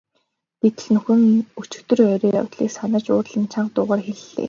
Гэтэл 0.61 0.87
нөхөр 0.95 1.19
нь 1.29 1.45
өчигдөр 1.59 1.99
оройн 2.13 2.37
явдлыг 2.41 2.69
санаж 2.77 3.05
уурлан 3.11 3.45
чанга 3.51 3.71
дуугаар 3.73 4.01
хэллээ. 4.05 4.35